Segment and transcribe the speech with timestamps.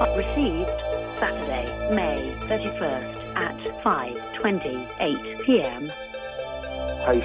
[0.00, 0.80] Received
[1.18, 3.54] Saturday, May 31st at
[3.84, 5.92] 5.28 p.m.
[7.04, 7.20] Hey,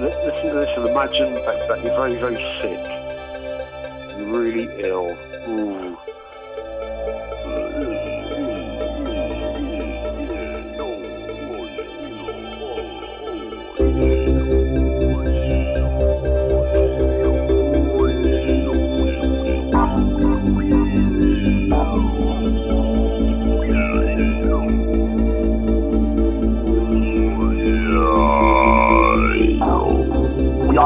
[0.00, 0.86] li- listen, listen.
[0.86, 2.80] Imagine that, that you're very, very sick.
[4.16, 5.14] You're really ill.
[5.48, 5.98] Ooh.
[30.74, 30.80] To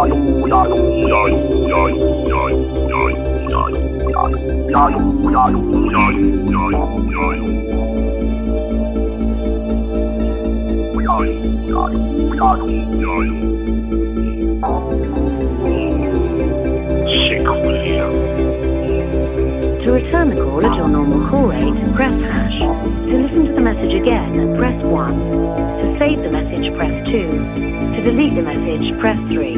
[19.95, 22.77] return the call at your normal call rate, press hash.
[23.09, 25.14] To listen to the message again, press 1.
[25.14, 27.92] To save the message, press 2.
[27.95, 29.54] To delete the message, press 3.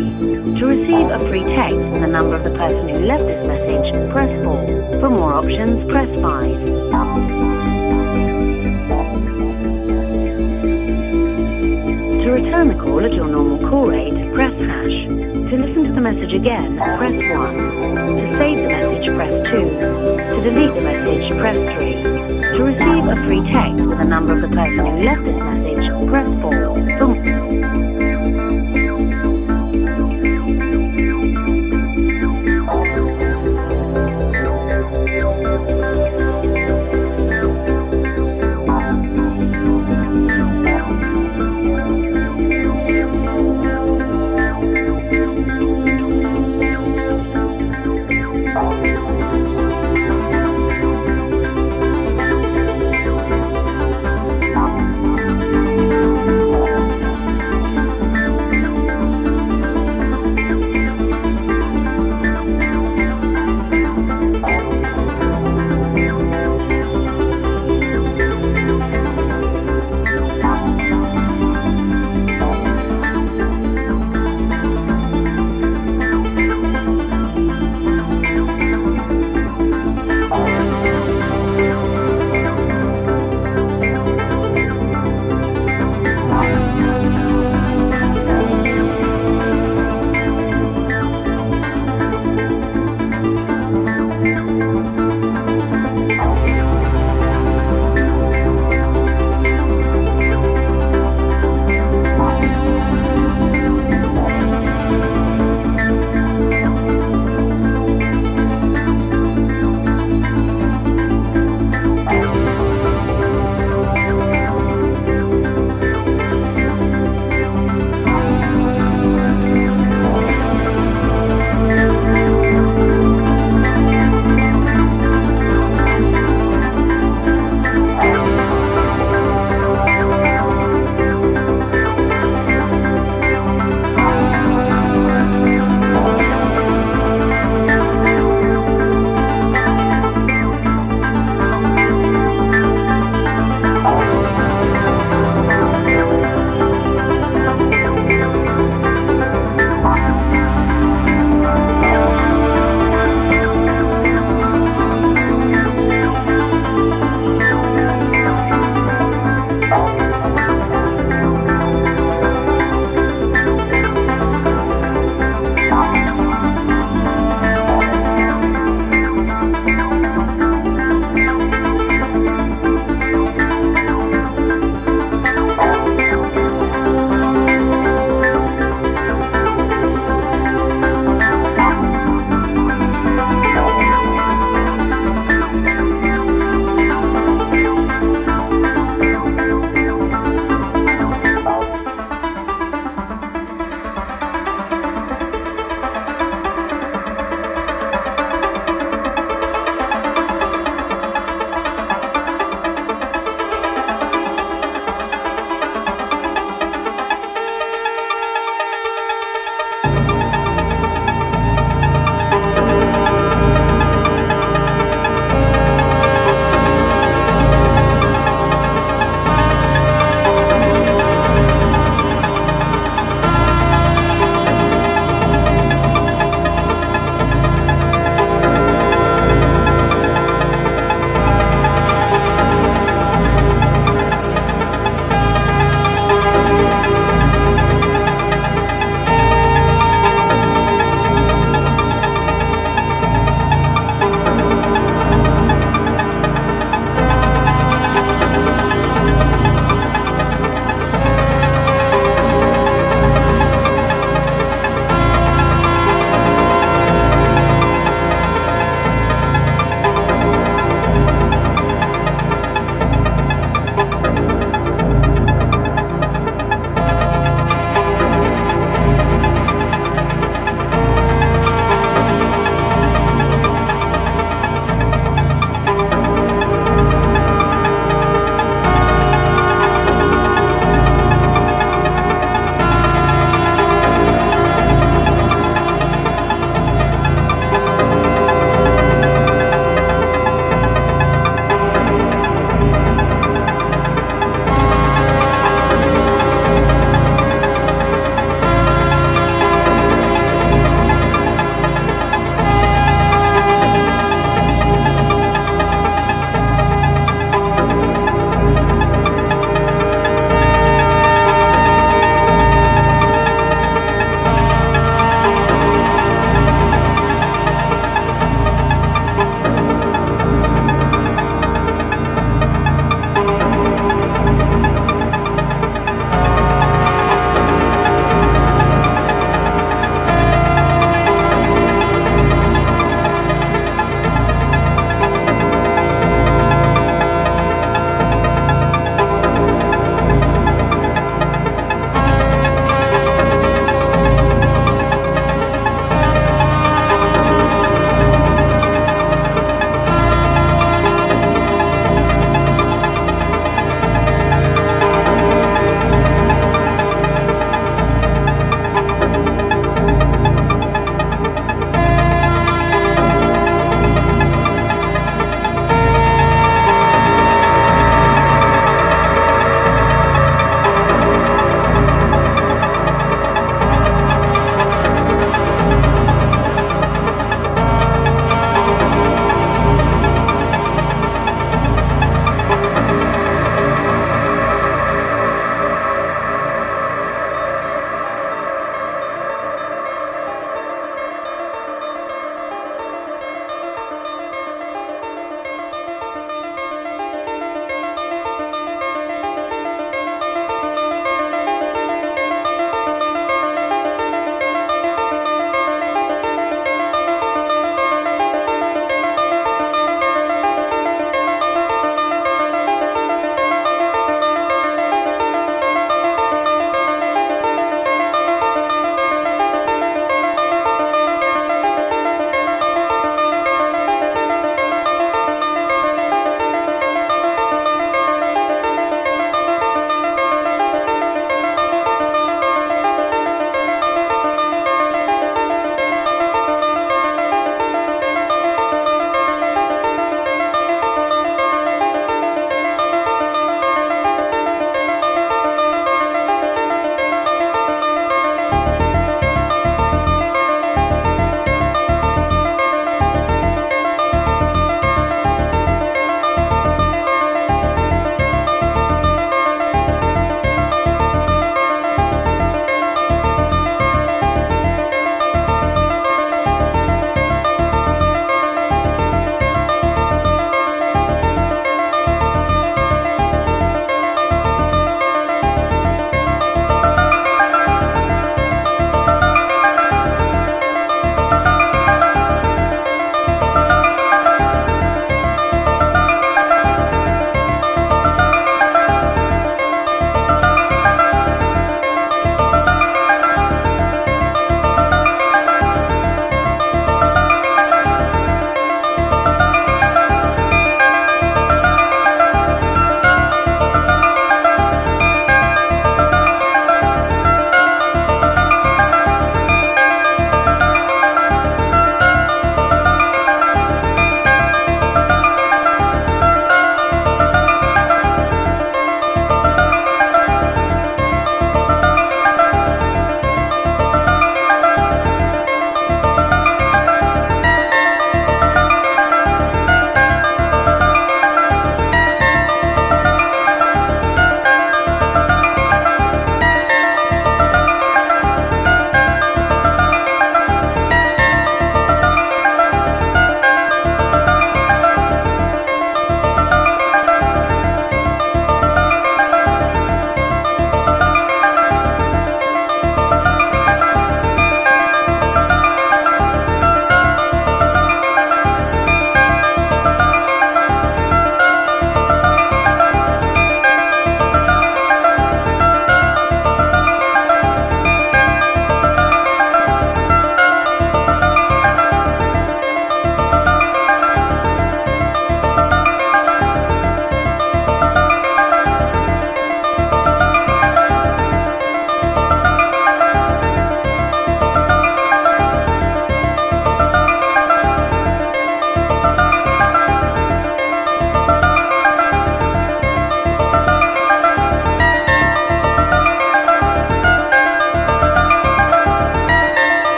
[0.60, 4.12] To receive a free text with the number of the person who left this message,
[4.12, 5.00] press 4.
[5.00, 7.29] For more options, press 5.
[12.50, 15.04] Return the call at your normal call rate, press hash.
[15.06, 17.16] To listen to the message again, press 1.
[17.16, 19.70] To save the message, press 2.
[19.70, 22.02] To delete the message, press 3.
[22.56, 26.08] To receive a free text with the number of the person who left this message,
[26.08, 26.69] press 4.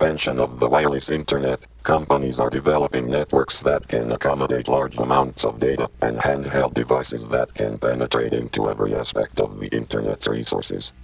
[0.00, 5.60] Expansion of the wireless internet, companies are developing networks that can accommodate large amounts of
[5.60, 10.94] data and handheld devices that can penetrate into every aspect of the internet's resources.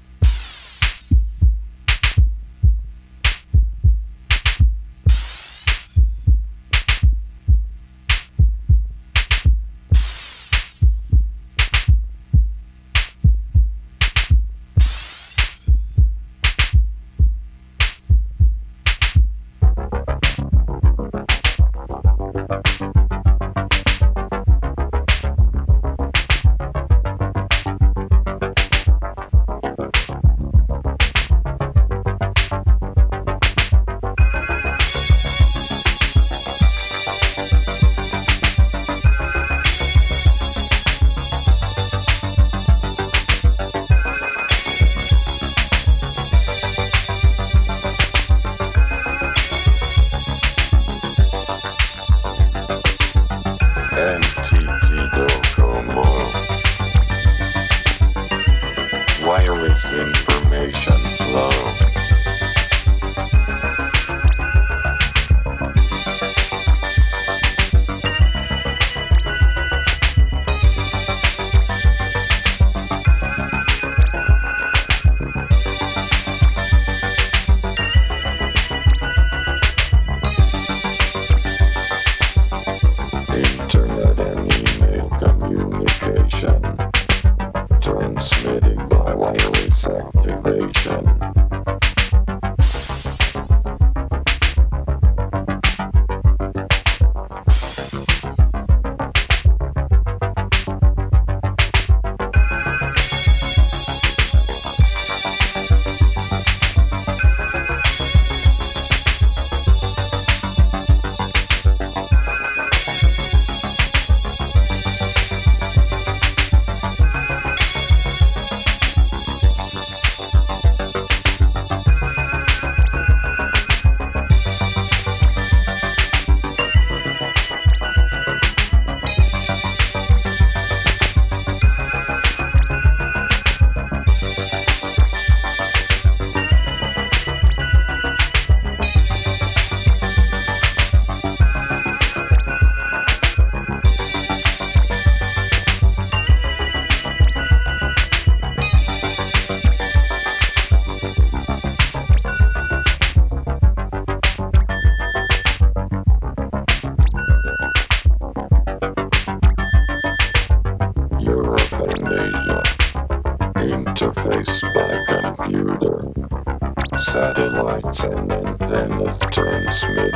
[169.77, 170.16] Transmitting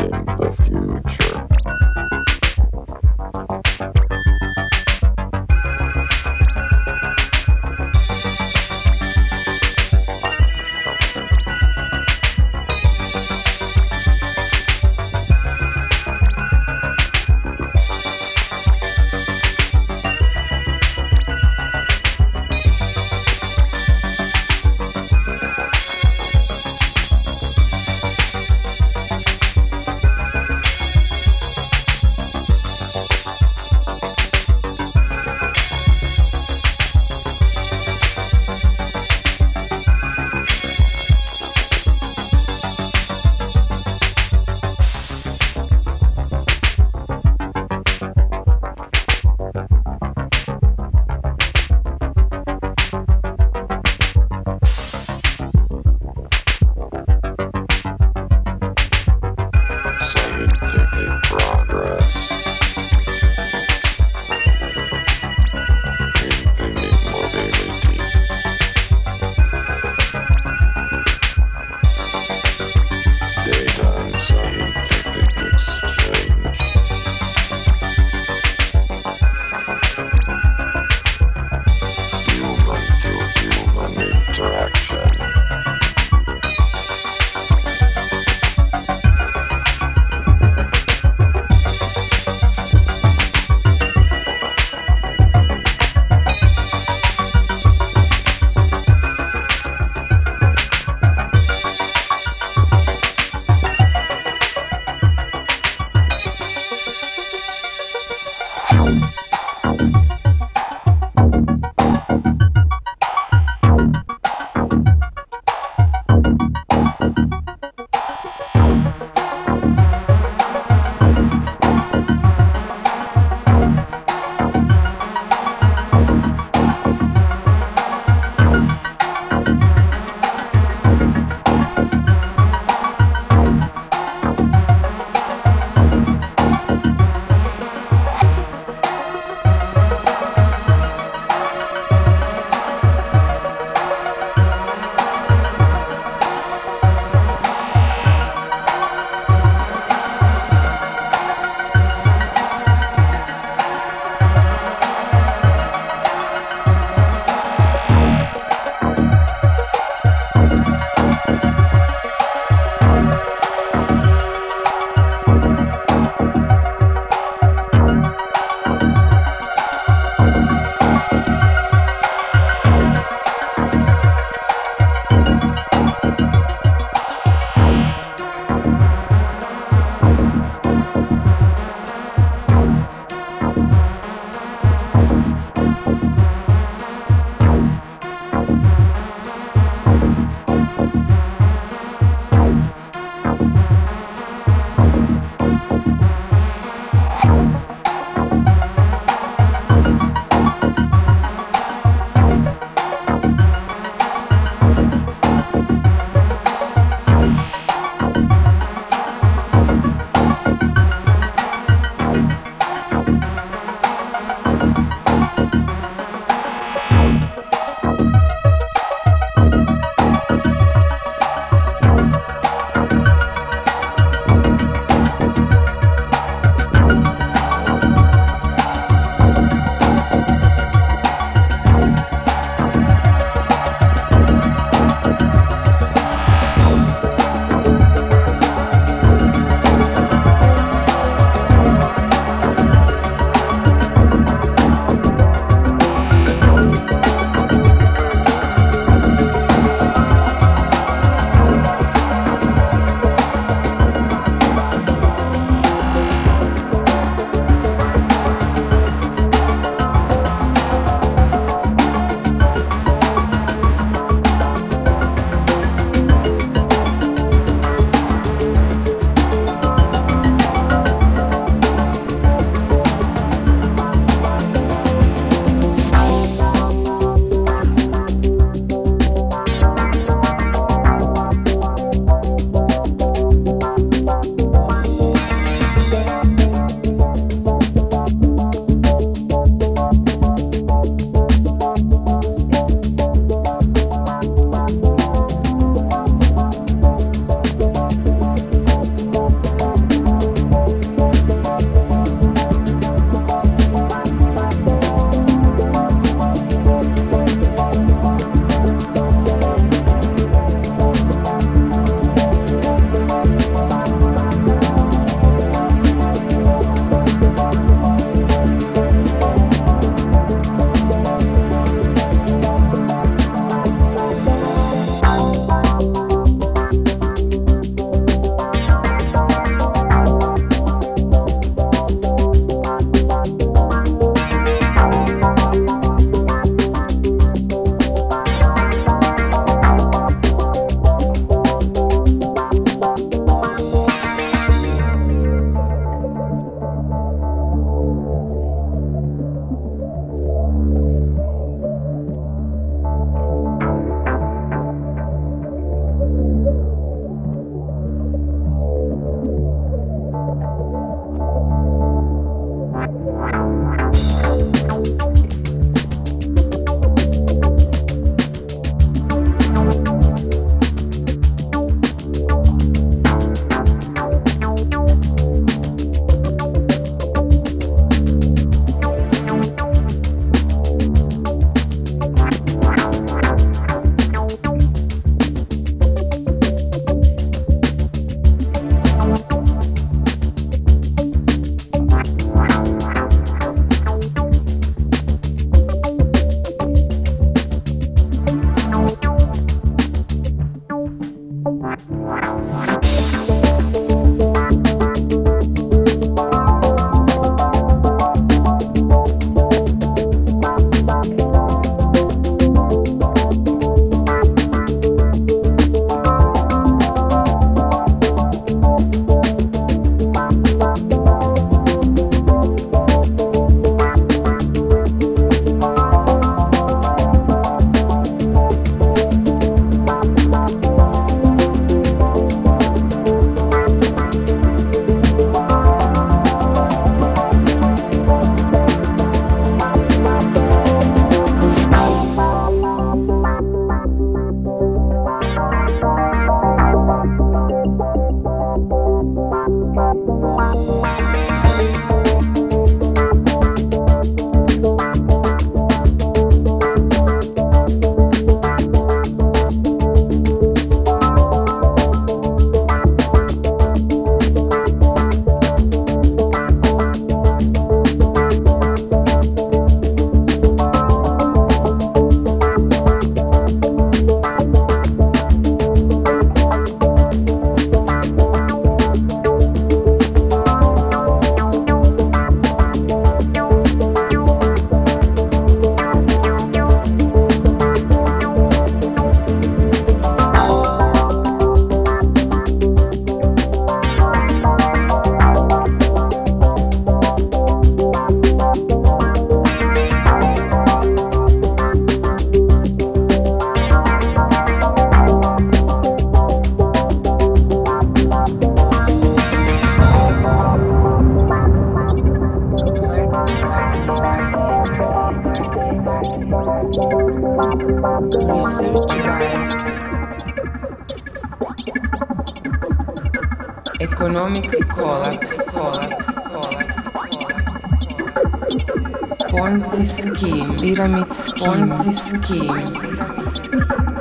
[530.80, 531.08] Pyramid.
[531.36, 532.54] Ponzi scheme.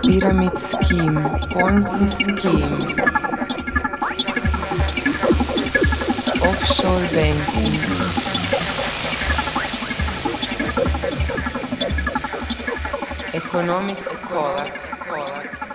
[0.02, 1.22] Pyramid scheme.
[1.52, 2.96] Ponzi scheme.
[6.42, 7.82] Offshore banking.
[13.34, 15.10] Economic collapse.
[15.10, 15.69] collapse.